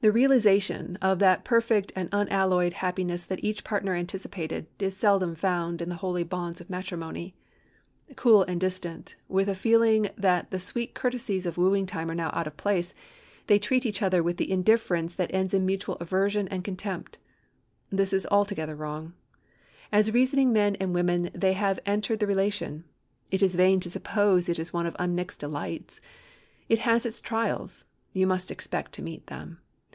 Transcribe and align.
The 0.00 0.12
realization 0.12 0.94
of 1.02 1.18
that 1.18 1.44
perfect 1.44 1.90
and 1.96 2.08
unalloyed 2.12 2.74
happiness 2.74 3.26
that 3.26 3.42
each 3.42 3.64
partner 3.64 3.94
anticipated 3.94 4.68
is 4.78 4.96
seldom 4.96 5.34
found 5.34 5.82
in 5.82 5.88
the 5.88 5.96
holy 5.96 6.22
bonds 6.22 6.60
of 6.60 6.70
matrimony. 6.70 7.34
Cool 8.14 8.44
and 8.44 8.60
distant, 8.60 9.16
with 9.26 9.48
a 9.48 9.56
feeling 9.56 10.08
that 10.16 10.52
the 10.52 10.60
sweet 10.60 10.94
courtesies 10.94 11.46
of 11.46 11.58
wooing 11.58 11.84
time 11.84 12.12
are 12.12 12.14
now 12.14 12.30
out 12.32 12.46
of 12.46 12.56
place, 12.56 12.94
they 13.48 13.58
treat 13.58 13.84
each 13.84 14.00
other 14.00 14.22
with 14.22 14.40
an 14.40 14.46
indifference 14.46 15.14
that 15.14 15.34
ends 15.34 15.52
in 15.52 15.66
mutual 15.66 15.96
aversion 15.96 16.46
and 16.46 16.62
contempt. 16.62 17.18
This 17.90 18.12
is 18.12 18.24
altogether 18.30 18.76
wrong. 18.76 19.14
As 19.90 20.12
reasoning 20.12 20.52
men 20.52 20.76
and 20.76 20.94
women 20.94 21.28
they 21.34 21.54
have 21.54 21.80
entered 21.84 22.20
the 22.20 22.26
relation; 22.28 22.84
it 23.32 23.42
is 23.42 23.56
vain 23.56 23.80
to 23.80 23.90
suppose 23.90 24.48
it 24.48 24.60
is 24.60 24.72
one 24.72 24.86
of 24.86 24.94
unmixed 25.00 25.40
delights. 25.40 26.00
It 26.68 26.78
has 26.86 27.04
its 27.04 27.20
trials. 27.20 27.84
You 28.12 28.28
must 28.28 28.52
expect 28.52 28.92
to 28.92 29.02
meet 29.02 29.26
them. 29.26 29.58